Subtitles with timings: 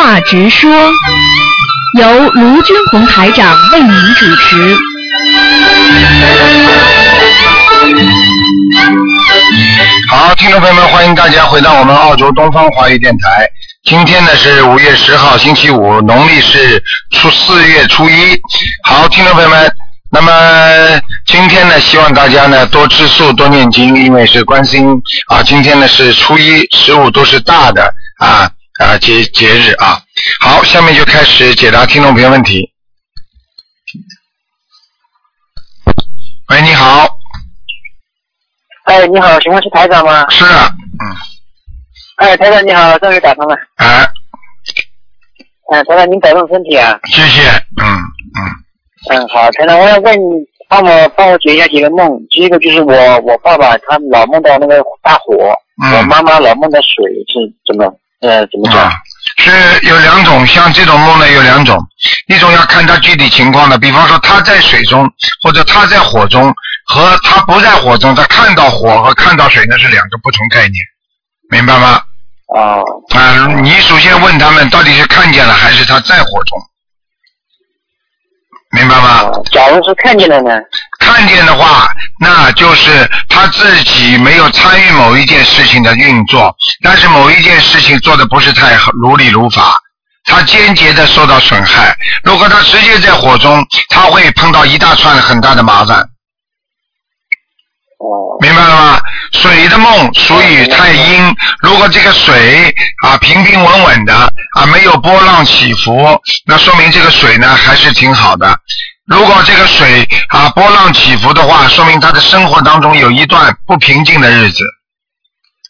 [0.00, 0.70] 话直说，
[1.98, 4.74] 由卢军红台长为您主持。
[10.08, 13.46] 好，听众朋友们，欢迎大家回到我们澳洲东方华语电台。
[13.84, 18.40] 今天呢是五月十号，星期五，农历是初四月初一。
[18.84, 19.70] 好，听众朋友们，
[20.10, 20.32] 那么
[21.26, 24.88] 今天呢，希望大家呢多吃素，多念经，因为是关心
[25.28, 25.42] 啊。
[25.42, 30.00] 今天呢是初一、十五都是大的啊啊节节日啊。
[30.40, 32.72] 好，下面就开始解答听众朋友问题。
[36.48, 37.06] 喂，你好，
[38.84, 40.28] 哎，你好，请问是台长吗？
[40.30, 40.70] 是啊，
[42.16, 43.54] 哎，台长你好，终于打通了。
[43.76, 44.08] 哎，
[45.72, 46.98] 哎，台长您保重身体啊。
[47.04, 47.48] 谢谢，
[47.82, 48.40] 嗯嗯，
[49.10, 50.24] 嗯，好，台长，我要问你，
[50.68, 52.08] 帮我帮我解一下几个梦。
[52.30, 58.84] 第一个就是我我爸爸他老梦到那个大火，嗯我妈妈老梦到水，是怎么呃怎么讲？
[58.84, 58.92] 啊，
[59.38, 61.78] 是有两种，像这种梦呢有两种，
[62.28, 65.10] 一种要看他具体情况的，比方说他在水中
[65.42, 66.54] 或者他在火中，
[66.86, 70.74] 和他不在火中，他看到火和看到水那是两个不同概念，
[71.50, 72.02] 明白吗？
[72.54, 76.58] 哦啊，你首先问他们到底是看见了还是他在火中，
[78.72, 79.20] 明白吗？
[79.22, 80.50] 哦，假如是看见了呢？
[81.12, 89.78] 看见的话，那就是他自己没有参与某一件事情的运作，但是某一件事情做的不是太如理如法，
[90.24, 91.96] 他间接的受到损害。
[92.22, 95.98] 如果他直接在火中，他会碰到一大串很大的麻烦，
[97.98, 99.00] 哦明白了吗？
[99.32, 102.74] 水的梦属于太阴，如果这个水
[103.04, 104.14] 啊平平稳稳的
[104.56, 108.58] 啊没有波浪起伏，那说明这个水呢还是挺好的。
[109.10, 114.62] 如果这个水啊波浪起伏的话，说明他的生活当中有一段不平静的日子，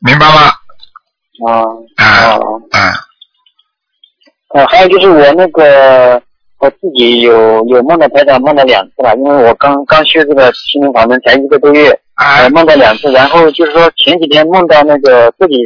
[0.07, 0.43] 明白吗？
[1.49, 1.65] 啊
[1.97, 2.93] 啊哦啊
[4.55, 6.21] 呃，还有就是我那个
[6.59, 15.57] 我自己有有梦到台长梦到两次了，因为我刚刚学这个心灵法门才一个多月，啊呃，梦到两次，然后就是说前几天梦到那个自己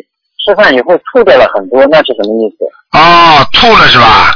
[0.46, 2.64] 吃饭以后吐掉了很多，那是什么意思？
[2.96, 4.32] 哦，吐了是吧？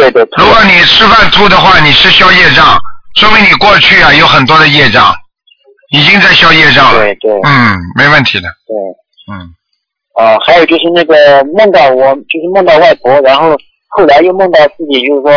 [0.00, 2.78] 对对，如果你吃饭吐的话，你是消业障，
[3.16, 5.14] 说明你过去啊有很多的业障，
[5.92, 7.00] 已经在消业障了。
[7.00, 8.48] 对对嗯，没问题的。
[8.66, 8.74] 对，
[9.32, 9.52] 嗯，
[10.14, 13.56] 啊，还有就是那个梦到我就是梦到外婆，然后
[13.88, 15.30] 后来又梦到自己就是说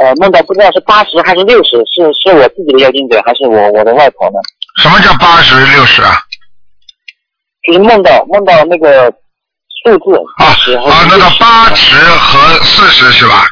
[0.00, 4.38] 呃梦到不知道是八十还是六十，是是我自己的妖精者还是我我的外婆呢？
[4.80, 6.16] 什么叫八十六十啊？
[7.66, 9.12] 就是梦到梦到那个
[9.84, 13.44] 数字啊啊，那个八十和四十是吧？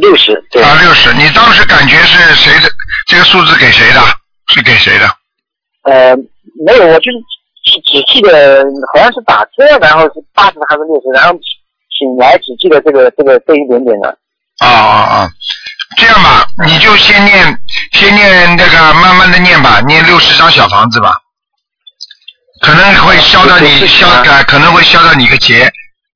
[0.00, 1.12] 六十对啊，六十。
[1.14, 2.68] 你当时感觉是谁的？
[3.06, 4.00] 这个数字给谁的？
[4.48, 5.06] 是给谁的？
[5.84, 6.16] 呃
[6.64, 7.18] 没有，我就是
[7.64, 11.38] 只只记得好像是打车，然后是八十还是六十，然后
[11.90, 14.18] 醒来只记得这个这个这一点点的。
[14.60, 15.30] 啊啊啊！
[15.96, 17.58] 这样吧，你就先念，
[17.92, 21.12] 先念那个，慢慢的念吧，念六十张小房子吧，
[22.62, 25.70] 可能会消到你60消可能会消到你个劫。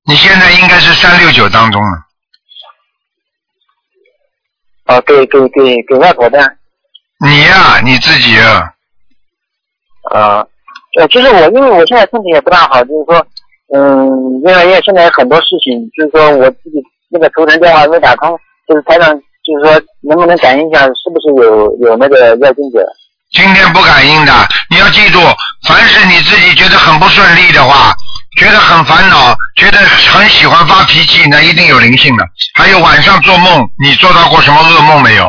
[0.06, 1.98] 你现在应该是三六九当中了，
[4.88, 6.38] 哦，给给给给外婆的。
[7.24, 8.72] 你呀、你自己啊，
[10.12, 10.46] 啊，
[10.98, 13.26] 呃，就是我，因为我现在身体也不大好，就是说，
[13.74, 14.08] 嗯，
[14.44, 18.30] 因为因为现在有很多事情，就是说我自己那个头疼电话没打通，
[18.66, 22.82] 就是台长，就是说能不能感应一下，是不是有有那个要经者？
[23.32, 24.32] 今天不感应的，
[24.70, 25.20] 你要记住，
[25.68, 27.92] 凡是你自己觉得很不顺利的话，
[28.38, 32.24] 觉得很烦恼，觉得很喜欢发脾气，那一定有灵性的。
[32.54, 35.26] 还有晚上做梦，你做到过什么噩梦没有？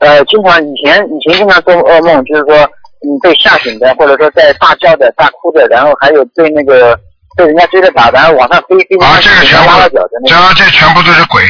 [0.00, 2.56] 呃，经常以前以前经常做噩梦，就是说
[3.00, 6.94] 你被吓醒的，或者说在大叫的、大哭的，然后还有被那个
[7.36, 10.54] 被人家追着打，然后往上飞飞啊，这个全拉到脚的部，这那个。
[10.54, 11.42] 这全部都是鬼，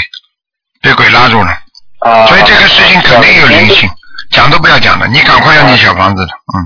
[0.83, 1.51] 被鬼拉住了，
[2.01, 3.91] 啊，所以这个事情肯定有灵性，
[4.31, 6.57] 讲都不要讲了，你赶快要你小房子的，嗯，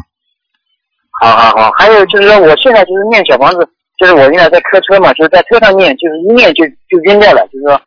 [1.20, 3.66] 好好好，还有就是说，我现在就是念小房子，
[3.98, 7.80] 就是我现在在开车嘛，就是在车上念，就是一念就就晕掉了，就是说，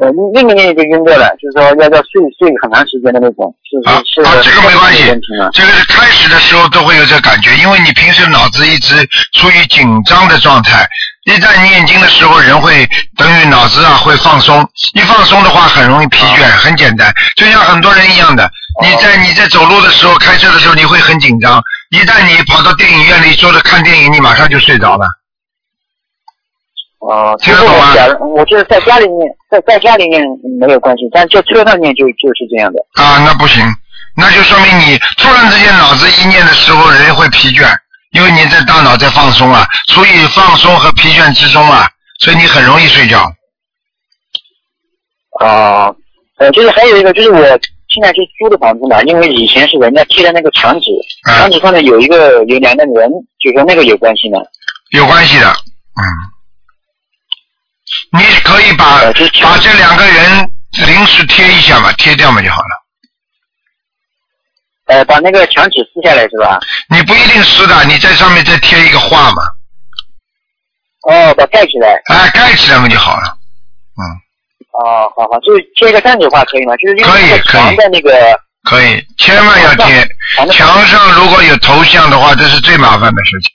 [0.00, 5.04] 嗯，呃，念念念就晕掉了，就是说要要睡睡很长时间的那种，是啊是是啊，这个没关系？
[5.52, 8.94] 这个是开始的时候都会有这感觉，因为你平时脑子一直
[9.34, 10.86] 处于紧张的状态，
[11.26, 12.86] 一旦念经的时候，人会
[13.16, 14.62] 等于脑子啊会放松，
[14.94, 18.48] 一放松的话很容易疲倦，很简单，就像很多人一样的，
[18.82, 25.06] 你在你在走路的时候、开车的时候，你会很紧张，一旦你跑到电影院里坐着看电影，你马上就睡着了。
[27.00, 27.94] 哦，听得懂吗
[28.34, 30.20] 我就是在家里面，在在家里面
[30.60, 32.78] 没有关系，但在车上念就就是这样的。
[33.00, 33.64] 啊，那不行，
[34.16, 37.72] 那就说明你突然之间脑子一念的时候，人会疲倦，
[38.10, 41.88] 因为你在大脑在放松啊，处于放松和疲倦之中啊，
[42.18, 43.20] 所以你很容易睡觉。
[45.40, 45.94] 啊，
[46.38, 47.40] 呃，就是还有一个，就是我
[47.88, 50.90] 现在是租的房子嘛，因为以前是人家贴的那个墙纸，
[51.28, 54.38] 啊墙纸上面有一个有两个人，就说那个有关系吗？
[54.90, 56.02] 有关系的，嗯，
[58.12, 59.12] 你可以把呃
[59.42, 60.50] 把这两个人
[60.86, 62.86] 临时贴一下嘛，贴掉嘛就好了。
[64.86, 66.58] 呃，把那个墙纸撕下来是吧？
[66.88, 69.42] 你不一定撕的，你在上面再贴一个画嘛，
[71.10, 72.00] 哦，把盖起来。
[72.06, 73.38] 哎，盖起来嘛就好了。
[73.96, 74.02] 嗯，
[74.78, 76.76] 哦，好好，就是贴个站着画可以吗？
[76.76, 78.10] 就是因可以为那个床的那个
[78.64, 80.06] 可以，千万要贴。
[80.52, 83.50] 墙上如果有头像的话，这是最麻烦的事情。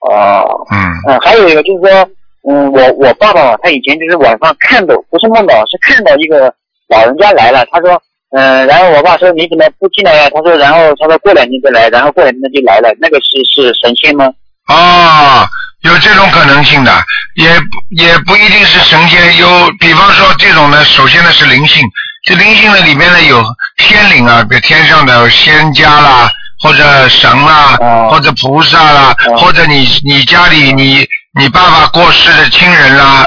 [0.00, 0.76] 哦，嗯，
[1.08, 2.10] 嗯，还有一个就是说，
[2.50, 6.52] 嗯，我我爸爸嘛，他以前就是晚上看到，不是梦到，是看到一个
[6.88, 8.02] 老人家来了，他说，
[8.36, 14.26] 嗯，然后我爸说你怎么不进来呀、他说，然后他说过两天再来，然后过两天就来了，那个是是神仙吗？
[14.68, 15.46] 哦，
[15.84, 17.04] 有这种可能性的，
[17.34, 17.66] 也不
[18.02, 21.82] 也不一定是神仙，有比方说这种呢，首先呢是灵性，
[22.24, 23.44] 这灵性的里面呢有
[23.76, 26.30] 天灵啊，比如天上的仙家啦，
[26.62, 31.06] 或者神啦，哦或者菩萨啦，哦或者你你家里你
[31.38, 33.26] 你爸爸过世的亲人啦，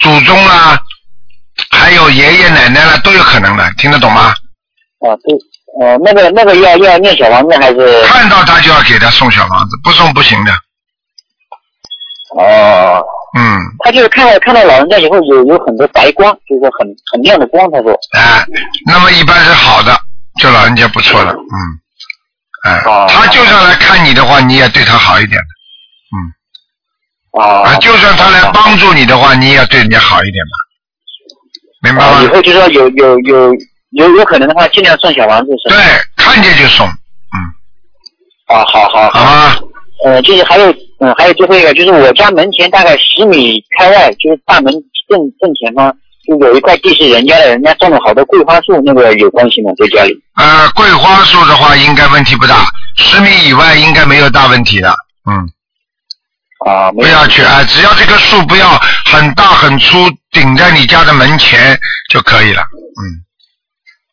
[0.00, 0.76] 祖宗啦，
[1.70, 4.34] 还有爷爷奶奶啦，都有可能的，听得懂吗？
[5.06, 8.02] 啊，对，呃，那个那个要要念小房子还是？
[8.02, 10.52] 看到他就要给他送小房子，不送不行的。
[12.36, 13.02] 哦，
[13.38, 17.92] 嗯，他就是看到看到老人家以后有有很多白光，就是说很很亮的光，他说。
[18.12, 18.44] 哎，
[18.86, 19.96] 那么一般是好的，
[20.40, 21.54] 这老人家不错了，嗯，
[22.64, 25.40] 哎，哦他就算来看你的话，你也对他好一点
[27.32, 32.26] 的，啊啊，就算他来帮助你的话，你也要对人家好一点嘛，明白啊，以？
[32.28, 33.54] 后就说有有有
[33.92, 35.84] 有有可能的话，尽量送小房子是对吧？，
[36.16, 37.36] 看见就送，嗯，
[38.48, 39.12] 啊，好好好。
[39.20, 39.56] 好吗？
[40.04, 40.66] 呃，就是还有，
[41.04, 44.72] 嗯，还有最后一个，就是我家门前大概十米开外，就是大门
[45.06, 45.94] 正正前方，
[46.26, 49.70] 就有一块地是人家的，人家种了好多桂花树，那个有关系吗？
[49.76, 50.14] 在家里？
[50.36, 52.64] 呃，桂花树的话应该问题不大，
[52.96, 54.88] 十米以外应该没有大问题的，
[55.28, 55.44] 嗯，
[56.66, 59.98] 啊，不要去啊，只要这棵树不要很大很粗，
[60.30, 61.78] 顶在你家的门前
[62.08, 62.62] 就可以了，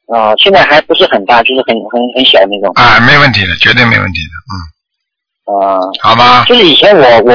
[0.10, 2.74] 嗯，啊，现在还不是很大，就是很很很小那种。
[2.76, 4.56] 啊，没问题的，绝对没问题的，嗯。
[5.60, 6.46] 啊，好吗？
[6.46, 7.34] 就是以前我我，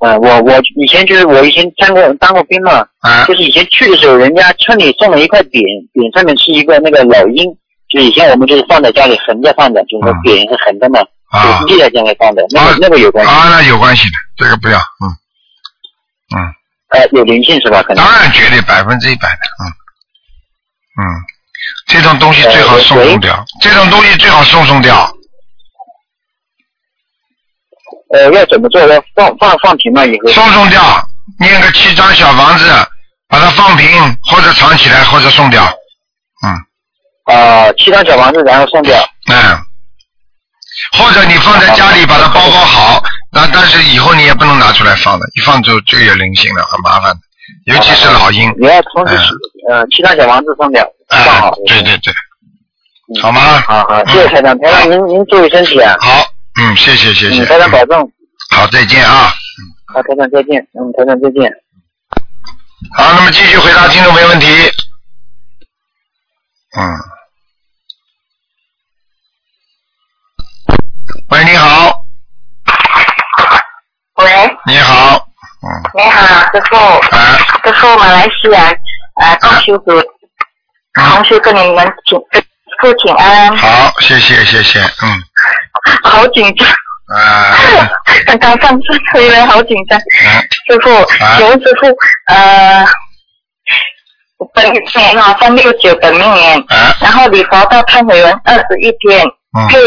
[0.00, 3.24] 呃，我我以前就是我以前当过当过兵嘛，啊。
[3.26, 5.60] 就是以前去的时候，人家村里送了一块匾，
[5.92, 7.44] 匾上面是一个那个老鹰，
[7.88, 11.60] 就是以前我们就是放在家里横着放的，就是说嗯匾是横的嘛，啊。
[11.60, 12.72] 就是立在家里放的，那啊。
[12.72, 15.04] 个那个有关系，啊，那有关系的，这个不要，嗯。
[16.34, 16.38] 嗯，
[16.90, 17.82] 呃，有灵性是吧？
[17.82, 18.02] 可能？
[18.02, 19.70] 当然绝对百分之一百的，嗯。
[20.96, 21.02] 嗯，
[21.86, 25.10] 这种东西最好送送掉，这种东西最好送送掉，
[28.14, 28.80] 呃要怎么做？
[28.80, 30.28] 要放放放平了以后。
[30.30, 30.80] 送送掉，
[31.40, 32.64] 念个七张小房子，
[33.28, 33.88] 把它放平
[34.30, 35.64] 或者藏起来或者送掉，
[36.44, 37.34] 嗯。
[37.34, 38.96] 啊，七张小房子，然后送掉。
[39.30, 39.58] 嗯，
[40.98, 43.02] 或者你放在家里把它包包好，
[43.32, 49.16] 那但是以后你也不能拿出来放的，一放就就有灵性了，很麻烦的，尤其是老鹰，你要通知
[49.70, 52.12] 呃七张小房子送掉，放哎好。，对对对，
[53.14, 53.22] 嗯。
[53.22, 53.40] 好吗？
[53.66, 55.96] 好好，谢谢台长，台长您您注意身体啊。
[56.00, 58.12] 好，嗯，谢谢谢谢，嗯，台长保重。
[58.50, 59.32] 好，再见啊。
[59.92, 60.66] 好，台长再见。
[60.74, 61.52] 嗯，台长再见。
[62.96, 64.46] 好，那么继续回答听众没问题。
[66.76, 67.14] 嗯。
[71.30, 72.04] 喂，你好，
[74.16, 75.26] 喂，你好，
[75.62, 78.70] 嗯，你好，师傅，啊，师傅，马来西亚
[79.20, 79.90] 呃共修组
[80.94, 82.48] 同修跟你们请跟师
[82.80, 85.22] 傅请安，好，谢谢谢谢，嗯，
[86.02, 86.68] 好紧张，
[87.16, 87.54] 啊，
[88.26, 90.90] 刚刚上次回来好紧张，嗯，师傅，
[91.22, 91.36] 啊。
[91.36, 91.86] 请问师傅，
[92.32, 92.86] 呃，
[94.54, 96.34] 本命年啊三六九本命。
[96.34, 99.24] 年，啊，然后礼佛到忏悔文二十一天，
[99.58, 99.78] 嗯，配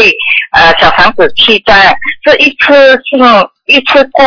[0.52, 1.76] 呃小房子七张，
[2.24, 4.24] 这一次性一次过，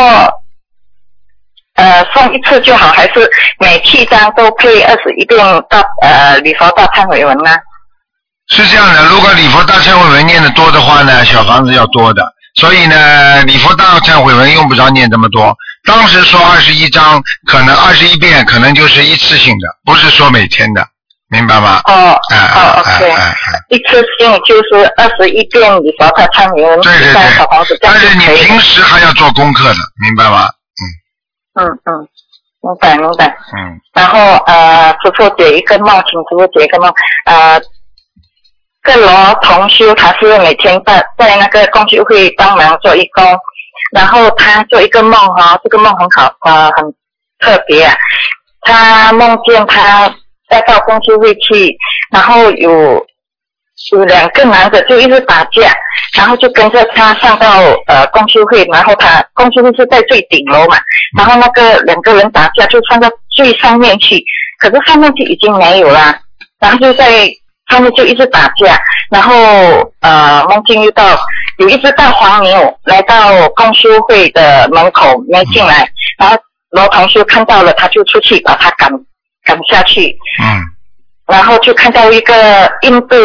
[1.76, 7.52] 呃送一次就好，还是每七张都配二十一遍到呃礼佛到忏悔文呢？
[8.52, 12.22] 是这样的，如果礼佛大忏悔文念的多的话呢，小房子要多的，
[12.56, 15.56] 所以呢，礼佛大忏悔文用不着念这么多。
[15.86, 20.86] 当时说二十一章，可能二十一遍，可能就是一次性的，不是说每天的，
[21.30, 21.82] 明白吗？
[21.86, 23.36] 哦哎哎哦哎，OK，哎哎，
[23.70, 30.50] 一次性就是二十一遍礼佛大忏悔文，对对七张小房子对，但是你平时还要做功课的，明白吗？
[31.54, 32.08] 嗯嗯，
[32.62, 33.26] 明白明白。
[33.28, 36.94] 嗯，然后呃，师傅解一个梦，请师傅解一个梦。
[37.26, 37.60] 呃，
[38.84, 39.10] 个罗
[39.42, 43.24] 同修他是每天在在那个共修会帮忙做义工，
[43.94, 46.94] 然后他做一个梦哈、这个梦很好，呃，很
[47.40, 47.96] 特别、啊。
[48.62, 50.14] 他梦见他
[50.50, 51.76] 要到公修会去，
[52.12, 53.06] 然后有
[53.92, 55.74] 有两个男的就一直打架，
[56.16, 60.78] 然后就跟着他上到呃公修会，然后他公修会是在最顶楼嘛，
[61.18, 64.24] 然后那个两个人打架就上到最上面去，
[64.60, 66.20] 可是上面去已经没有啦，
[66.60, 67.28] 然后就在
[67.72, 68.78] 上面就一直打架，
[69.10, 69.34] 然后
[70.02, 71.18] 呃梦境遇到
[71.58, 76.38] 有一只大黄牛来到公修会的门口没进来，然后
[76.70, 78.90] 罗同修看到了，他就出去把他赶
[79.46, 80.62] 赶下去，嗯
[81.28, 83.16] 然后就看到一个印度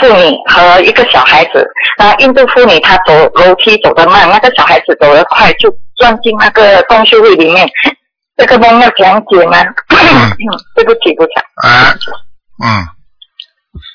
[0.00, 1.66] 妇女和一个小孩子，
[1.98, 7.68] 然后印度妇女她走楼梯走得慢，那个小孩子走得快，就钻进那个公修会里面。
[8.36, 9.58] 这个梦要讲解吗？
[10.74, 11.44] 对不起，不讲。
[11.64, 11.92] 啊
[12.64, 12.86] 嗯，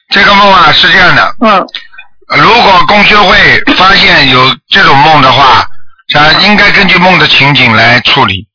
[0.10, 1.68] 这个梦啊是这样的，嗯。
[2.38, 3.38] 如果公修会
[3.78, 5.66] 发现有这种梦的话，
[6.18, 8.46] 啊，应该根据梦的情景来处理。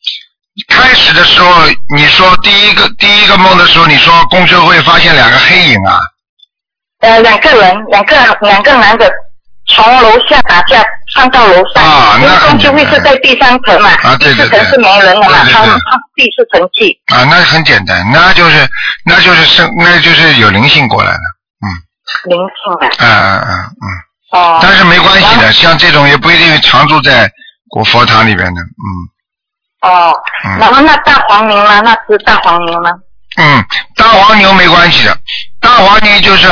[0.68, 1.62] 开始的时候，
[1.96, 5.98] 你说第一个第一个梦的时候，你说公修会发现两个黑影啊，
[7.00, 9.10] 呃，两个人，两个两个男的
[9.68, 14.58] 从楼下打架上到楼上，啊那很公修会是在第三层嘛，啊对对对。
[14.60, 17.00] 第四层是没人了嘛，他他第四层去。
[17.06, 18.68] 啊，那很简单，那就是
[19.06, 21.20] 那就是生那就是有灵性过来了，
[22.24, 22.86] 灵性的。
[22.98, 23.52] 嗯嗯嗯
[23.82, 24.58] 嗯，哦。
[24.62, 27.30] 但是没关系的，像这种也不一定常住在
[27.68, 29.90] 古佛堂里边的，嗯。
[29.90, 30.14] 哦，
[30.44, 30.58] 嗯。
[30.58, 31.80] 然后那大黄牛呢？
[31.82, 32.90] 那只大黄牛呢？
[33.38, 33.64] 嗯，
[33.96, 35.16] 大黄牛没关系的，
[35.60, 36.48] 大黄牛就是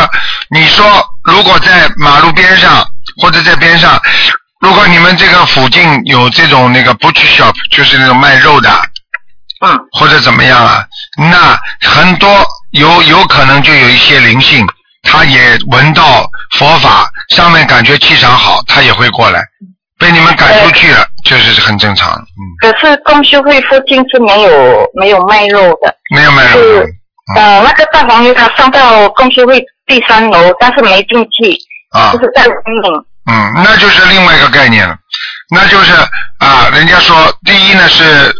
[0.48, 0.84] 你说
[1.24, 2.82] 如果在马路边上
[3.20, 4.00] 或者在边上，
[4.60, 8.70] 如果你们这个附近有这种那个 butcher shop，就是那种卖肉的，
[9.60, 10.82] 嗯，或者怎么样啊，
[11.18, 14.66] 那很多有有可能就有一些灵性，
[15.02, 16.28] 他也闻到
[16.58, 19.42] 佛法，上面感觉气场好，他也会过来，
[19.98, 26.94] 被你们赶出去了，就是很正常，嗯，可是公修会附近是没有没有卖肉的，没有没有，没有是
[27.36, 31.56] 呃，那个大黄鱼他上到公修会第三楼，但是没进去，
[31.92, 32.12] 啊。
[32.12, 33.04] 就，是在屋顶。
[33.30, 34.96] 嗯，那就是另外一个概念了，
[35.54, 35.92] 那就是
[36.38, 38.34] 啊，人家说第一呢是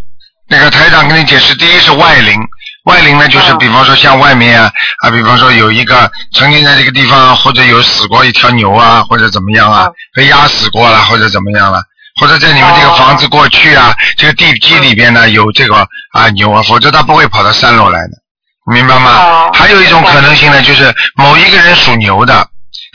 [0.48, 2.40] 那个台长跟你解释，第一是外灵，
[2.84, 4.70] 外灵呢就是嗯比方说像外面啊
[5.04, 11.82] 啊，比方说有一个曾经在这个地方或者有死过一条牛啊，或者怎么样啊嗯，被压死过了或者怎么样了。
[12.20, 19.10] 或者在你们这个哦房子过去啊，这个地基里边呢有这个啊牛啊，否则它不会跑到三楼来的，明白吗？
[19.10, 22.46] 哦还有一种可能性呢，就是某一个人属牛的，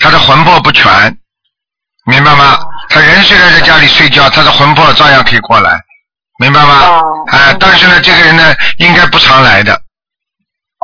[0.01, 1.17] 他的魂魄不全，
[2.05, 2.59] 明白吗？
[2.89, 5.79] 他人虽然在家里睡觉，他的魂魄照样可以过来，
[6.37, 6.73] 明白吗？
[6.81, 7.01] 哦
[7.31, 9.73] 啊，但是呢，这个人呢，应该不常来的，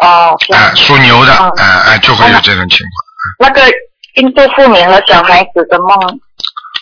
[0.02, 3.50] 哦，啊，属牛的，哦啊啊，就会有这种情况。
[3.50, 3.62] 那个
[4.16, 6.20] 印度妇女和小孩子的梦，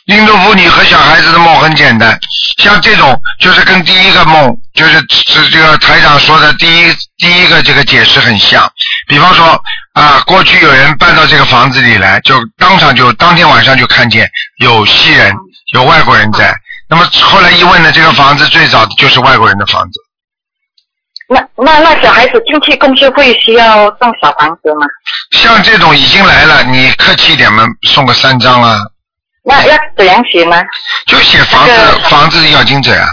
[0.06, 2.18] 印度妇女和小孩子的梦很简单，
[2.60, 8.72] 像这种就是跟第一个梦，就是是这个台长说的第一第一个这个解释很像。
[9.08, 9.60] 比方说
[9.94, 15.34] 啊，过去有人搬到这个房子里来，就当场就当天晚上就看见有西人，
[15.74, 16.56] 有外国人在。
[16.90, 20.00] 那么后来一问呢，这个房子最早就是外国人的房子。
[21.32, 24.88] 那那那小孩子进去公修会需要送小房子吗？
[25.32, 28.80] 像这种已经来了，你客气一点嘛，送个三张啊，
[29.44, 30.60] 那要怎样写呢？
[31.06, 33.08] 就写房子、那个房子的要经者啊，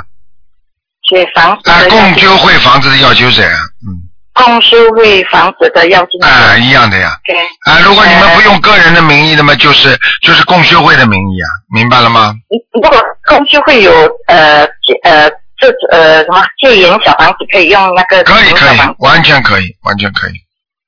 [1.11, 7.19] 写房子啊，共修会房子的要经者啊，嗯，共修会房子的要进啊，一样的呀。
[7.27, 7.37] 对，
[7.71, 12.35] 啊，如果你们不用个人的名义的嘛，就是就是共修会的名义啊，明白了吗？
[12.73, 13.91] 如果公修会有
[14.27, 20.33] 呃戒呃这呃什么戒严小房子可以用那个可以可以完全可以，完全可以。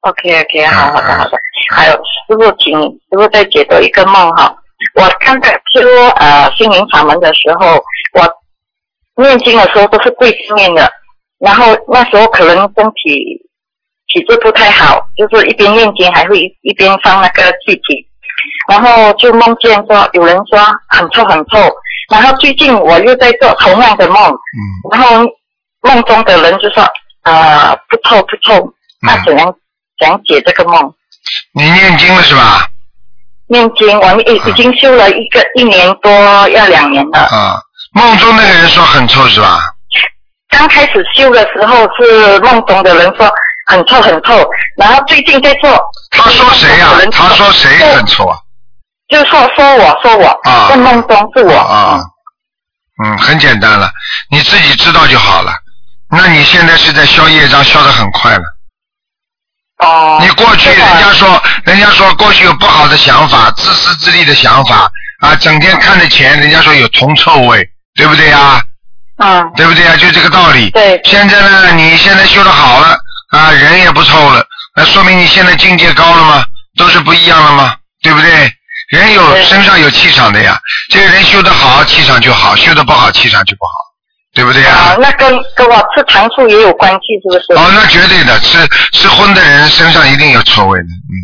[0.01, 1.39] OK OK，好好的嗯好的。
[1.75, 4.55] 还有师傅，请师傅再解读一个梦哈。
[4.95, 5.81] 我刚才修
[6.17, 7.83] 呃心灵法门的时候，
[8.15, 10.91] 我念经的时候都是跪着念的，
[11.39, 13.43] 然后那时候可能身体
[14.07, 18.07] 体质不太好，就是一边念经还会一一边放那个气体，
[18.71, 21.59] 然后就梦见说有人说很臭很臭，
[22.11, 24.61] 然后最近我又在做同样的梦，嗯
[24.93, 25.25] 然后
[25.83, 26.83] 梦中的人就说
[27.25, 28.73] 呃不臭不臭，
[29.03, 29.55] 那嗯，怎样
[29.99, 30.95] 怎样解这个梦？
[31.53, 32.67] 你念经了是吧？
[33.49, 36.11] 念经，我已已经修了一个一年多，
[36.51, 37.19] 要两年了。
[37.19, 37.61] 啊，
[37.93, 39.61] 梦中那个人说很臭是吧？
[40.51, 43.31] 刚开始修的时候是梦中的人说
[43.67, 45.79] 很臭很臭，然后最近在做。
[46.11, 48.37] 他说谁呀、他说谁很臭啊？
[49.09, 51.57] 就说说我说我，啊在梦中是我。
[51.57, 52.01] 啊，
[53.05, 53.91] 嗯，很简单了，
[54.31, 55.53] 你自己知道就好了。
[56.11, 58.43] 那你现在是在消业障，消的很快了。
[59.79, 60.19] 哦。
[60.21, 68.61] 你过去人家说，人家说过去有不好的想法，自私自利的想法啊，整天看着钱，人家说有铜臭味，对不对呀？
[69.19, 69.97] 嗯，对不对呀？
[69.97, 70.71] 就这个道理。
[70.71, 72.99] 对，现在呢，你现在修的好了
[73.31, 74.45] 啊，人也不臭了，
[74.77, 76.45] 那说明你现在境界高了吗？
[76.77, 77.75] 都是不一样了吗？
[78.03, 78.53] 对不对？
[78.89, 80.59] 人有身上有气场的呀，
[80.91, 83.73] 这个人修得好，气场就好；修得不好，气场就不好，
[84.35, 84.71] 对不对呀？
[84.71, 87.61] 啊，那跟跟我吃糖醋也有关系，是不是？
[87.61, 88.59] 哦，那绝对的，吃
[88.93, 91.15] 吃荤的人身上一定有臭味的，嗯。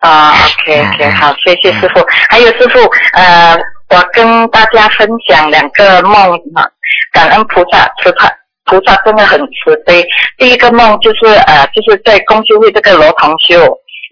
[0.00, 2.04] 啊，OK 嗯 OK，嗯好，谢谢师傅。
[2.30, 2.80] 还有师傅，
[3.14, 3.56] 呃，
[3.90, 6.66] 我跟大家分享两个梦啊，
[7.12, 8.28] 感恩菩萨，慈怕
[8.64, 10.04] 菩萨真的很慈悲。
[10.36, 13.60] 第一个梦就是呃，就是在公修会这个罗同修，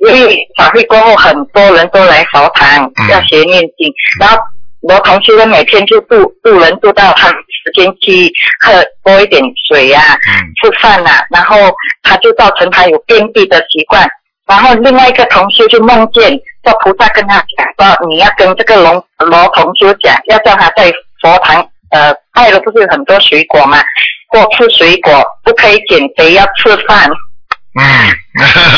[0.00, 4.38] 因为法会过后很多人都来佛堂嗯要学念经，然后
[4.82, 8.72] 罗同学呢每天就渡渡人渡到他时间去喝
[9.04, 11.56] 多一点水呀、嗯吃饭呐、然后
[12.02, 14.08] 他就造成他有便秘的习惯。
[14.46, 16.30] 然后另外一个同修就梦见
[16.62, 21.56] 说菩萨跟他讲说，你要跟这个龙罗同修讲，要叫他在佛堂
[21.90, 23.82] 呃拜了不是有很多水果嘛，
[24.30, 27.10] 多吃水果，不可以减肥，要吃饭。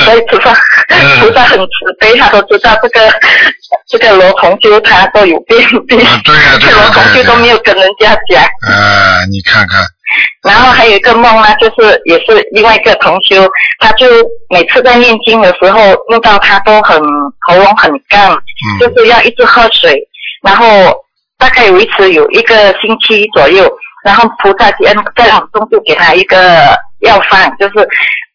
[0.04, 0.52] 所嗯，以菩萨
[0.88, 3.12] 嗯菩萨很慈悲，他都知道这个
[3.88, 8.42] 这个罗同修他都有便秘，啊对呀对呀 这罗同修都没有跟人家讲。
[8.70, 9.82] 啊，你看看，
[10.42, 13.48] 然后还有一个梦呢，就是也是另外一个同修，
[13.80, 14.06] 他就
[14.50, 17.00] 每次在念经的时候，梦到他都很
[17.40, 18.78] 喉咙很干，嗯。
[18.80, 19.98] 就是要一直喝水，
[20.42, 20.66] 然后
[21.36, 23.68] 大概维持有一个星期左右，
[24.04, 27.88] 然后菩萨节在梦中就给他一个药方，就是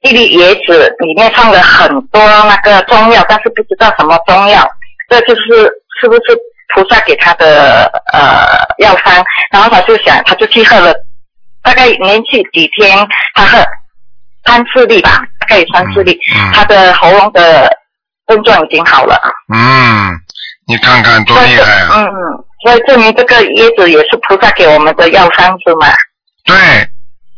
[0.03, 4.69] 一粒椰子里面放了很多那个中药，但是不知道什么中药，
[5.09, 6.21] 这就是是不是
[6.73, 9.23] 菩萨给他的呃药方？
[9.51, 10.93] 然后他就想，他就去喝了，
[11.61, 13.57] 大概连续几天，他喝
[14.45, 17.69] 三四粒吧，大概有三四粒，嗯他的喉咙的
[18.27, 19.17] 症状已经好了。
[19.53, 20.11] 嗯，
[20.67, 21.89] 你看看多厉害啊！
[21.95, 25.87] 嗯嗯，所以证明这个椰子也是菩萨给我们的药方是吗？
[26.43, 26.55] 对，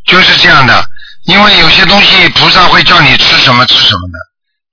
[0.08, 0.74] 就是这样的。
[1.26, 4.18] 因为有些东西菩萨会叫你吃什么吃什么的，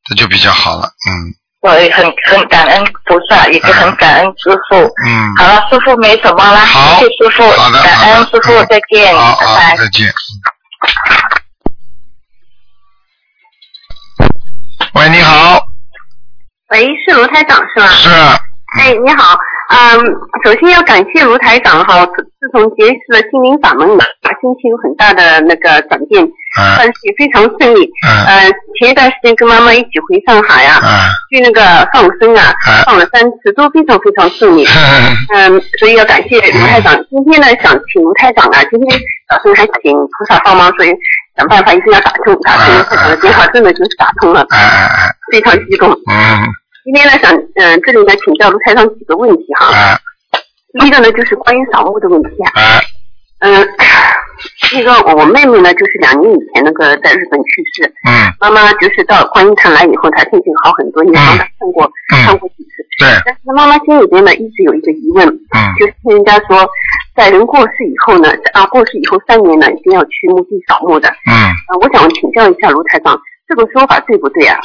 [0.09, 0.87] 这就比较好了。
[1.09, 4.77] 嗯所以很很感恩菩萨，也是很感恩师傅。
[5.07, 5.33] 嗯。
[5.37, 9.77] 好了，师傅没什么了，好谢谢师傅，好的，感好的恩师傅，嗯再见，拜拜。
[9.77, 10.12] 再见。
[14.95, 15.65] 喂，你好，
[16.71, 17.87] 喂，是卢台长是吗？
[17.93, 18.09] 是，
[18.81, 19.38] 哎，你好，
[19.73, 20.05] 嗯，
[20.45, 23.97] 首先要感谢卢台长哈，自自从结识了心灵法门以后，
[24.41, 27.89] 心情有很大的那个转变，嗯但是也非常顺利。
[28.07, 34.67] 嗯呃，前一段时间跟妈妈一起回上海啊，嗯去那个放生啊嗯，放了三次，都非常非常顺利。
[35.35, 36.95] 嗯，所以要感谢卢台长。
[37.09, 40.93] 今天呢，想请卢台长啊，今天早晨还请菩萨帮忙，所以
[41.39, 44.47] 想办法一定要打通打通卢台长的电话，真的就是打通了，
[45.33, 45.89] 非常激动。
[46.11, 46.45] 嗯
[46.85, 49.71] 今天呢，想嗯、这里呢请教卢台长几个问题哈。
[49.73, 49.99] 哎。
[50.81, 52.81] 第一个呢就是关于扫墓的问题啊，哎。
[53.38, 53.68] 嗯，
[54.73, 58.33] 那个我妹妹呢就是两年以前那个在日本去世，嗯。
[58.40, 62.18] 妈妈就是到观音堂来以后，她心情好很多，因为帮她看过、嗯。
[62.27, 65.59] 看过几次，对，但是妈妈心里边呢一直有一个疑问，嗯。
[65.79, 66.68] 就是听人家说，
[67.14, 71.31] 在人过世以后呢，啊过世以后三年呢一定要去墓地扫墓的，嗯。
[71.35, 73.21] 啊，我想请教一下卢台长，
[73.53, 74.57] 这个说法对不对啊？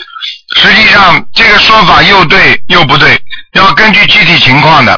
[0.56, 3.20] 实际上，这个说法又对又不对，
[3.54, 4.98] 要根据具体情况的。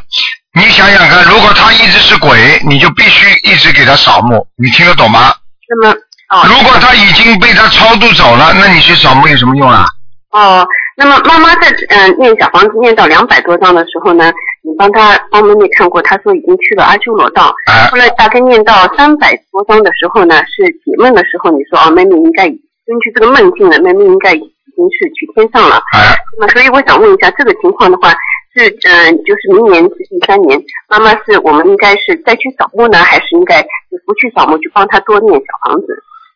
[0.53, 5.33] 你想想看，如果他一直是鬼，你就必须一直给他扫墓，你听得懂吗？
[5.67, 5.95] 那么
[6.29, 9.85] 哦如果他已经被他超度走了，那你去扫墓有什么用啊？
[10.31, 17.51] 哦，那么妈妈在嗯、呃念小房子念到两百多章的时候呢，你帮她帮妹妹看过，她说已经去了阿修罗道。
[17.65, 22.45] 哎后来大概念到三百多章的时候呢，是解梦的时候，你说哦，妹妹应该
[22.89, 25.77] 根据这个梦境呢，妹妹应该已经是去天上了。
[25.93, 28.09] 哎，那么所以我想问一下，这个情况的话，
[28.57, 35.85] 是嗯、呃就是明年是第三年，妈妈是我们应该是再去扫墓呢，还是应该就不去扫墓，去帮她多念小房子？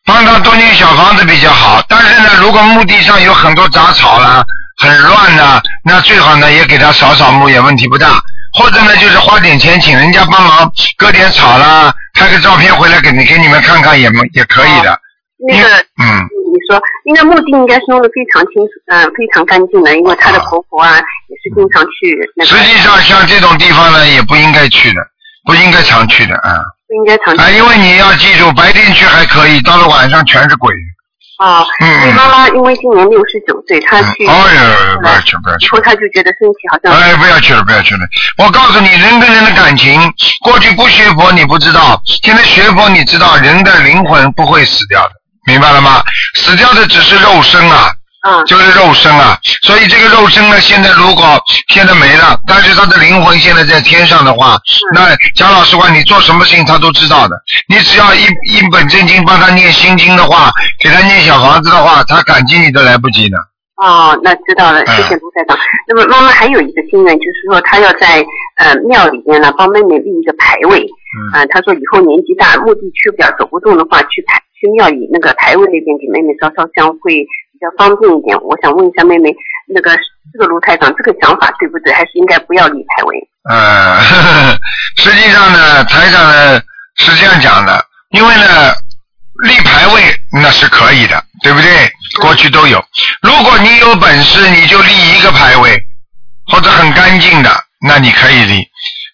[0.06, 1.82] 帮他多念小房子比较好。
[1.88, 4.44] 但是呢，如果墓地上有很多杂草啦，
[4.78, 8.22] 很乱呐，那最好呢也给他扫扫墓，也问题不大。
[8.56, 14.96] 或者呢，就是花点钱请人家帮忙割点草啦，拍个照片回来给你给你们看看也也可以的。
[15.48, 15.68] 那个
[16.00, 20.94] 嗯，你说，应该墓地应该是弄得非常清楚，嗯、非常干净的，因为她的婆婆啊
[21.26, 25.00] 也是经常去那个，实际上像这种地方呢，也不应该去的，
[25.44, 30.72] 不应该常去的啊不应该常去啊，因为你要记住，白天去还可以，到了晚上全是鬼。
[31.38, 31.66] 啊。
[31.82, 35.68] 嗯妈妈因为今年六十九岁，她嗯去，哎呀，不要去，不要去以。
[35.70, 38.00] 后她就觉得身体好像哎，不要去了，不要去了。
[38.38, 40.00] 我告诉你，人跟人的感情，
[40.44, 45.12] 过去不学佛你不知道，现在学佛你知道，人的灵魂不会死掉的，
[45.46, 46.02] 明白了吗？
[46.34, 47.90] 死掉的只是肉身啊，
[48.26, 49.38] 嗯就是肉身啊。
[49.62, 54.58] 所以这个肉身呢，现在如果现在没了，但是他的灵魂现在在天上的话，
[54.94, 57.36] 那讲老实话，你做什么事情他都知道的。
[57.68, 60.50] 你只要一一本正经帮他念心经的话，
[60.82, 63.36] 给他念小房子的话，他感激你都来不及呢。
[63.76, 65.58] 哦，那知道了，谢谢嗯卢台长。
[65.88, 68.24] 那么妈妈还有一个心愿，就是说她要在
[68.56, 70.86] 呃庙里面呢帮妹妹立一个牌位。
[71.14, 77.20] 嗯啊、她说以后年纪大，墓地去不了，走不动的话，去牌去庙里那个牌位那边给妹妹烧烧香会
[77.52, 78.34] 比较方便一点。
[78.40, 79.28] 我想问一下妹妹，
[79.68, 79.94] 那个
[80.32, 81.92] 这个卢台长这个想法对不对？
[81.92, 83.28] 还是应该不要立牌位？
[83.50, 84.00] 呃，
[84.96, 86.58] 实际上呢，台长呢
[86.96, 88.72] 是这样讲的，因为呢，
[89.44, 90.00] 立牌位
[90.32, 91.70] 那是可以的，对不对？
[92.22, 92.82] 过去都有。
[93.20, 95.76] 如果你有本事，你就立一个牌位，
[96.50, 97.50] 或者很干净的，
[97.86, 98.66] 那你可以立。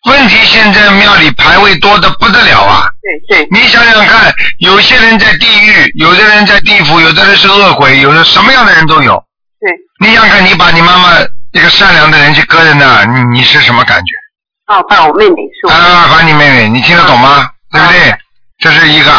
[0.07, 2.87] 问题现在庙里牌位多的不得了啊！
[3.29, 9.23] 对对，你想想看，有些人在地狱，有的人在地府，有的人是恶鬼，有的什么样的人都有。
[9.61, 10.09] 对。
[10.09, 11.09] 你想想看，你把你妈妈
[11.53, 14.75] 一个善良的人去搁在那儿，你你是什么感觉？
[14.75, 15.71] 哦，把我妹妹是我。
[15.71, 17.47] 啊，把你妹妹，你听得懂吗？
[17.71, 18.15] 对不对？
[18.59, 19.11] 这是一个。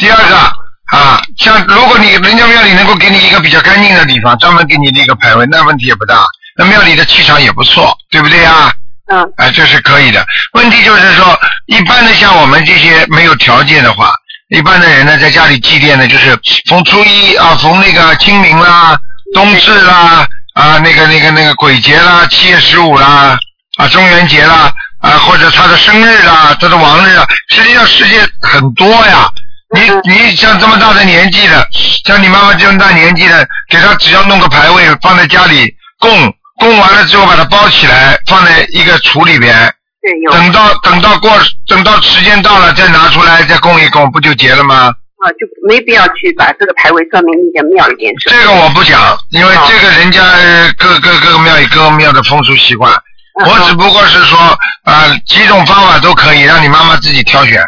[0.00, 0.36] 第二个
[0.96, 6.24] 啊，像如果你人家庙里能够给你一个比较干净的地方，专门给你立个牌位，那问题也不大。
[6.56, 8.72] 那庙里的气场也不错，对不对呀？
[9.12, 9.20] 嗯。
[9.36, 10.24] 啊，这是可以的。
[10.52, 14.12] 问题就是说，一般的像我们这些没有条件的话，
[14.48, 16.38] 一般的人呢，在家里祭奠呢，就是
[16.68, 18.96] 逢初一啊，逢那个清明啦、
[19.34, 23.38] 冬至啦啊，那个那个那个鬼节啦、七月十五啦
[23.76, 29.28] 啊、中元节啦啊，或者他的生日啦、他的亡日啊，实际上时间很多呀。
[29.74, 31.66] 你你像这么大的年纪的，
[32.04, 35.66] 像你妈妈这么大年纪的，给她只要弄个牌位放在家里
[35.98, 39.54] 供，供完了之后把它包起来，放在一个橱里边，
[40.00, 40.30] 对，有。
[40.32, 41.30] 等到等到过
[41.68, 44.94] 等到时间到了再拿出来再供一供，不就结了吗？
[45.24, 48.12] 啊，就没必要去把这个牌位专门立在庙里边。
[48.28, 52.92] 这个我不讲，因为这个人家呃各各各个庙有各个庙的风俗习惯，
[53.40, 54.38] 嗯我只不过是说
[54.84, 57.58] 啊、几种方法都可以，让你妈妈自己挑选，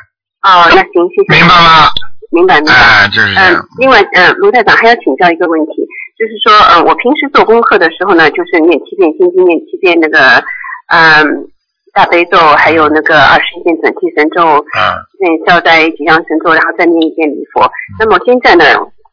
[0.43, 1.41] 哦，那行，谢谢。
[1.41, 1.89] 明白吗？
[2.31, 2.75] 明白明白。
[2.75, 5.73] 哎，就是这嗯样。，另外，嗯，卢台长还要请教一个问题，
[6.17, 10.43] 就是说，呃，我平时做功课的时候呢，就是念七遍心经，念七遍那个，
[10.89, 11.45] 嗯，
[11.93, 14.41] 大悲咒，还有那个二十一遍准提神咒，
[14.73, 14.81] 嗯，
[15.21, 17.71] 念消灾吉祥神咒，然后再念一遍礼佛。
[18.01, 18.65] 那么现在呢，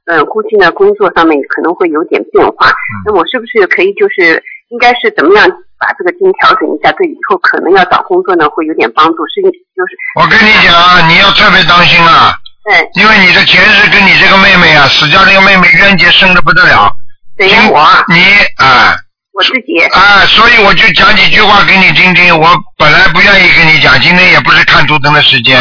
[0.06, 2.72] 嗯，估计呢工作上面可能会有点变化，
[3.06, 5.44] 那我是不是可以就是应该是怎么样
[5.80, 9.28] 把这个经调整一下，对以后可能要找工作呢会有点帮助？
[9.28, 12.32] 是就是我跟你讲啊，你要特别当心啊，
[12.64, 16.93] 对因为你的前世跟你这个妹妹啊，死掉这个妹妹冤结深的不得了。
[17.38, 18.24] 对呀我啊你
[18.58, 18.96] 啊
[19.34, 22.38] 我自己啊，所以我就讲几句话给你听听。
[22.40, 25.60] 我本来不愿意跟你讲，今天也不是看图腾的时间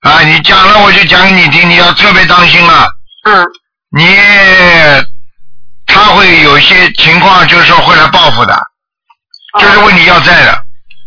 [0.00, 2.88] 啊，你讲了我就讲给你听，你要特别当心了。
[3.24, 3.46] 嗯
[3.96, 4.04] 你
[5.86, 8.58] 他会有一些情况，就是说会来报复的，
[9.60, 10.64] 就是问你要债的，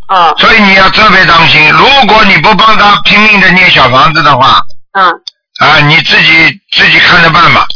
[0.08, 1.70] 哦所以你要特别当心。
[1.72, 4.62] 如果你不帮他拼命的念小房子的话，
[4.94, 5.12] 嗯，
[5.60, 7.68] 啊，你自己自己看着办吧。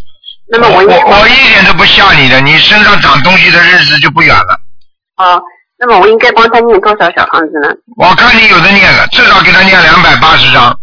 [0.54, 4.62] 那么我我我一点都不吓你的，你身上长东西的日子就不远了。
[5.18, 5.42] 哦，
[5.80, 7.74] 那么我应该帮他念多少小房子呢？
[7.98, 10.80] 我看你有的念了，至少给他念两百八十张。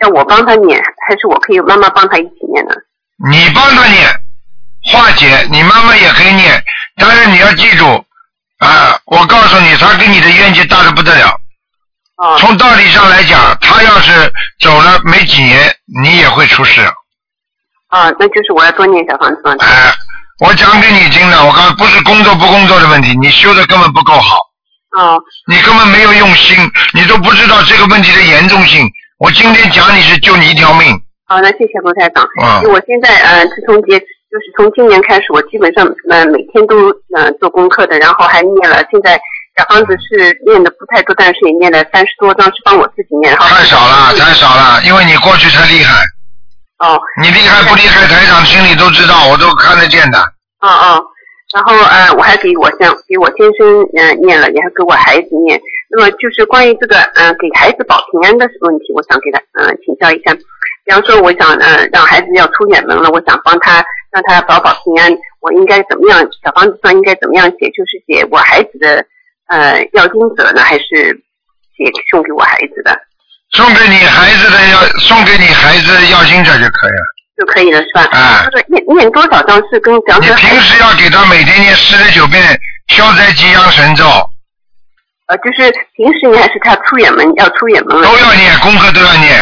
[0.00, 0.76] 要我帮他念，
[1.06, 2.74] 还是我可以妈妈帮他一起念呢？
[3.30, 4.08] 你帮他念，
[4.90, 6.60] 化解，你妈妈也可以念，
[6.96, 7.86] 但是你要记住
[8.58, 11.28] 啊，我告诉你，他跟你的冤结大的不得了。
[12.16, 15.72] 哦从道理上来讲，他要是走了没几年，
[16.02, 16.80] 你也会出事。
[17.90, 19.54] 哦，那就是我要多念小房子吗？
[19.60, 19.92] 哎，
[20.46, 24.36] 我讲给你听的，我告诉不是工作不工作的问题，你修的根本不够好，
[24.96, 26.56] 哦你根本没有用心，
[26.94, 28.86] 你都不知道这个问题的严重性。
[29.18, 30.86] 我今天讲你是救你一条命，
[31.26, 32.24] 好，那谢谢卢台长。
[32.42, 38.82] 嗯因为我现在呃，自从节就是从今年开始，我基本上呃每天都呃做功课的，然后还念了。
[38.90, 39.20] 现在
[39.58, 43.34] 小房子是念的不太多，但是也念了三十多张，是帮我自己念。
[43.34, 46.00] 然后太少了，太少了，因为你过去太厉害，
[46.80, 50.18] 哦你厉害不厉害，台长心里都知道，我都看得见的。
[50.60, 51.04] 哦哦，
[51.54, 55.60] 然后呃，我还给我先给我先生呃念了，也还给我孩子念。
[55.90, 60.32] 那么就是关于这个呃给孩子保平安的问题，我想给他呃请教一下。
[60.84, 66.20] 比方说，我想呃让孩子要出远门了，我想帮他让他保保平安，我应该怎么样？
[66.42, 67.68] 小房子上应该怎么样写？
[67.70, 69.04] 就是写我孩子的
[69.48, 71.20] 呃要经者呢，还是
[71.76, 72.98] 写送给我孩子的
[73.52, 77.04] 送给你孩子的要送给你孩子要经者就可以了。
[77.40, 78.04] 就可以了，是吧？
[78.12, 82.42] 哎这个念念多少张是跟比方你平时要给他每天念四十九遍
[82.88, 84.04] 消灾吉祥神咒，
[85.24, 88.06] 呃，就是平时念还是他出远门要出远门了？
[88.06, 89.40] 都要念，功课都要念。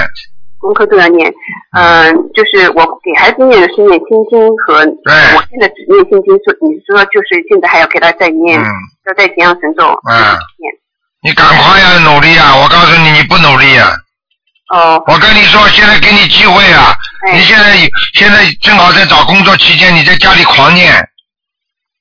[0.61, 1.33] 功功课都要念。
[1.73, 8.71] 嗯、就是我给孩子念的是念心经和，对我现在只念心经，说你说就是现在还要给他再念，嗯
[9.07, 10.15] 要再吉祥神咒，嗯
[10.63, 10.71] 念。
[11.23, 12.55] 你赶快要，努力啊！
[12.57, 13.91] 我告诉你，你不努力啊！
[14.73, 16.97] 哦，我跟你说，现在给你机会啊！
[17.27, 17.75] 哎你现在
[18.15, 20.95] 现在正好在找工作期间，你在家里狂念，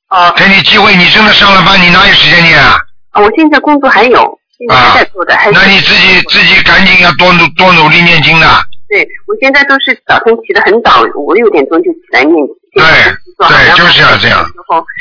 [0.09, 2.77] 哦，给你机会，你真的上了班，你哪有时间念啊？
[3.13, 8.47] 哦我现在工作还有，现在还在做的，还是那你自己自己赶紧要多努多努力念经的，
[8.87, 12.35] 对，我现在都是早晨起得很早，五六点钟就起来念。
[12.73, 12.85] 对
[13.47, 14.45] 对就是要这样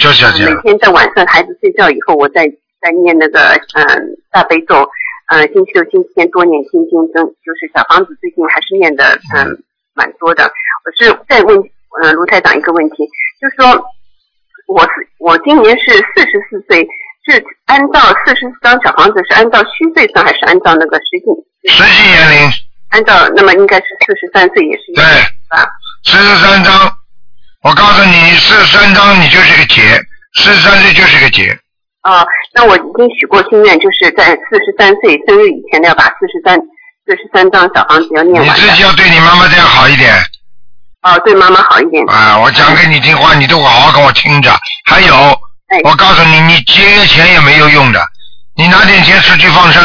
[0.01, 0.63] 就是要这样每。
[0.63, 2.47] 天在晚上孩子睡觉以后，我再
[2.87, 3.41] 再念那个
[3.75, 3.83] 嗯
[4.31, 4.87] 大悲咒，
[5.35, 9.59] 嗯星期六、星期天多念心经，真就是小房子最近还是念的嗯
[9.93, 10.47] 蛮多的。
[10.47, 13.03] 我是再问嗯卢台长一个问题，
[13.43, 13.75] 就是说
[14.69, 16.87] 我是我今年是四十四岁，
[17.27, 21.27] 是按照四十四张小房子是按照虚岁算，还是按照那个实际？
[21.69, 22.51] 实际年龄
[22.91, 25.13] 按照那么应该是四十三岁，也是一对样
[25.51, 25.67] 吧？
[26.05, 26.73] 四十三张，
[27.65, 29.83] 我告诉你，四十三章你就是个劫，
[30.35, 31.59] 四十三岁就是个劫。
[32.07, 36.57] 啊、那我已经许过心愿，就是在四十三岁生日以前呢，要把四十三
[37.05, 38.61] 四十三张小房子要念你完你。
[38.61, 40.15] 自己要对你妈妈这样好一点
[41.03, 42.05] 哦，对妈妈好一点。
[42.09, 42.39] 啊！
[42.39, 44.51] 我讲给你听话，你都好好跟我听着。
[44.91, 45.15] 还有，
[45.69, 48.01] 哎，我告诉你，你节约钱也没有用的，
[48.57, 49.83] 你拿点钱出去放生，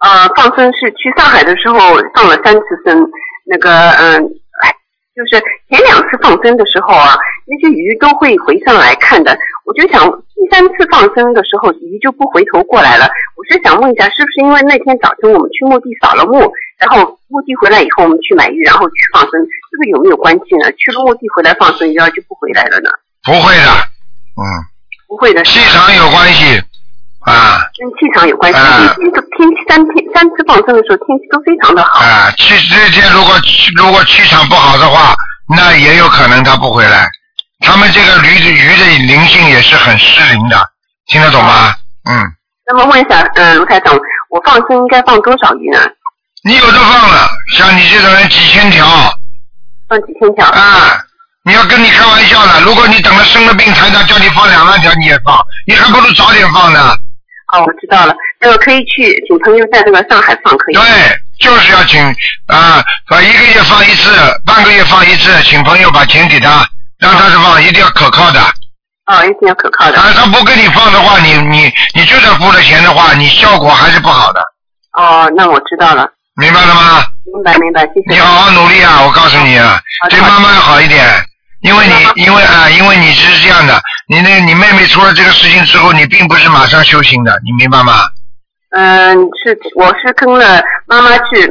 [0.00, 1.78] 呃，放生是去上海的时候
[2.14, 3.02] 放了三次生，
[3.46, 4.14] 那个嗯，
[4.62, 4.74] 哎
[5.14, 9.38] 就是前两次放生的时候啊，那些鱼都会回上来看的。
[9.64, 10.02] 我就想
[10.34, 13.08] 第三次放生的时候，鱼就不回头过来了。
[13.34, 16.38] 我是想问一下，是不是因为那天早晨我们去墓地扫了墓，
[16.78, 19.30] 然后墓地回来以后我们去买鱼，然后去放生，
[19.70, 20.70] 这个有没有关系呢？
[20.78, 22.90] 去了墓地回来放生，鱼儿就不回来了呢？
[23.24, 23.70] 不会的，
[24.38, 24.42] 嗯，
[25.08, 26.62] 不会的，气场有关系
[27.26, 28.58] 啊跟气场有关系。
[28.58, 31.98] 啊天气天气三天三次放生的时候，天气都非常的好。
[31.98, 32.30] 啊！
[32.38, 33.34] 气这些如果
[33.76, 35.14] 如果气场不好的话，
[35.50, 37.08] 那也有可能他不回来。
[37.60, 40.60] 他们这个驴的鱼的灵性也是很失灵的，
[41.06, 41.74] 听得懂吗？
[42.08, 42.22] 嗯，
[42.66, 43.94] 那么问一下，嗯、卢台长，
[44.30, 45.80] 我放生应该放多少鱼呢？
[46.44, 48.86] 你有的放了，像你这种人几千条
[49.88, 50.46] 放几千条？
[50.46, 51.00] 啊！
[51.44, 56.90] 你要跟你开玩笑了，如果你等了生了病，台长叫你放两万条你也放，你还不如早点放呢。
[57.52, 58.14] 哦，我知道了。
[58.40, 60.74] 那个可以去请朋友在那个上海放，可以？
[60.74, 60.82] 对，
[61.38, 62.02] 就是要请
[62.48, 64.10] 啊，把一个月放一次，
[64.44, 68.40] 半个月放一次，请朋友把钱给他，让他是放，一定要可靠的。
[69.06, 69.96] 哦，一定要可靠的。
[69.96, 74.40] 他，他不给你放的话，你你你就算付了钱的话，你效果还是不好的，
[74.98, 76.08] 哦，那我知道了，
[76.40, 77.04] 明白了吗？
[77.32, 78.14] 明白明白，谢谢。
[78.14, 79.02] 你好好努力啊！
[79.04, 79.80] 我告诉你啊，
[80.10, 81.04] 对妈妈要好一点，
[81.62, 88.00] 因为你因为啊，因为你是这样的，你那你妹妹出了这个事情之后，你并不是马上修行的，你明白吗？
[88.70, 91.42] 嗯，是我是跟了妈妈去，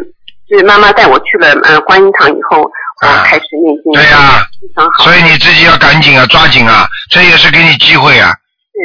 [0.50, 2.70] 是妈妈带我去了嗯观音堂以后，我
[3.02, 3.92] 啊开始念经。
[3.94, 5.04] 对呀非常好。
[5.04, 8.32] 所以你自己要赶紧啊，抓紧啊，这也是给你机会啊，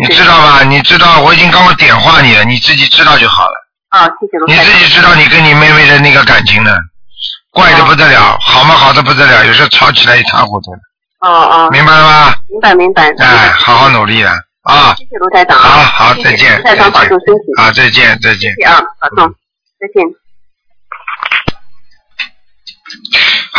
[0.00, 0.62] 你对知道吧？
[0.64, 3.52] 你知道我已经刚刚点化你了，你自己知道就好了。
[3.90, 4.54] 啊，谢谢卢你。
[4.56, 6.76] 自己知道你跟你妹妹的那个感情呢，
[7.50, 10.70] 怪的不得了，好嘛好的不得了，有时候吵起来一塌糊涂，
[11.20, 12.34] 哦哦，明白了吗？
[12.48, 13.12] 明白明白。
[13.18, 14.94] 哎，好好努力了啊！
[14.96, 15.62] 谢谢卢台长啊。
[15.62, 17.60] 好好谢谢再见卢台长保重身体。
[17.60, 18.62] 啊，再见再见谢。
[18.62, 19.34] 谢啊，保重，
[19.80, 20.06] 再见。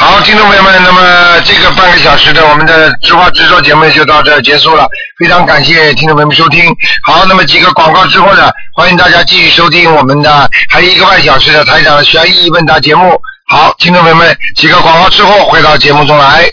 [0.02, 4.84] 好，听众朋友们，那么这个半个小时的我们的直话直说节目就到这结束了，
[5.20, 6.76] 非常感谢听众朋友们收听。
[7.06, 13.22] 好，那么几个广告之后呢，欢迎大家继续收听我们的还有一个半小时的台长悬疑问答节目。
[13.48, 16.52] 好，听众朋友们，几个广告之后回到节目中来。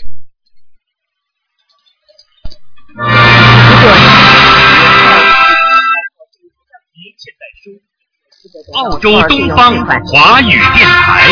[8.73, 9.73] 澳洲东方
[10.05, 11.29] 华语电台。